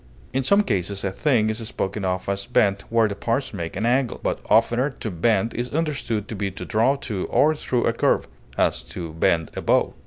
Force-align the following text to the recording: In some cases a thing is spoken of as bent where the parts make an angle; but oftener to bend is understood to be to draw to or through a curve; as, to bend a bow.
In 0.33 0.41
some 0.41 0.61
cases 0.63 1.03
a 1.03 1.11
thing 1.11 1.51
is 1.51 1.59
spoken 1.59 2.03
of 2.05 2.27
as 2.27 2.47
bent 2.47 2.85
where 2.91 3.07
the 3.07 3.13
parts 3.13 3.53
make 3.53 3.75
an 3.75 3.85
angle; 3.85 4.19
but 4.23 4.39
oftener 4.49 4.89
to 4.99 5.11
bend 5.11 5.53
is 5.53 5.69
understood 5.69 6.27
to 6.29 6.35
be 6.35 6.49
to 6.49 6.65
draw 6.65 6.95
to 6.95 7.27
or 7.27 7.53
through 7.53 7.85
a 7.85 7.93
curve; 7.93 8.27
as, 8.57 8.81
to 8.81 9.13
bend 9.13 9.51
a 9.55 9.61
bow. 9.61 9.93